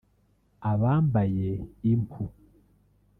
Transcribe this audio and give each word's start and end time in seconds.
abambaye 0.71 1.49
impu 1.91 2.23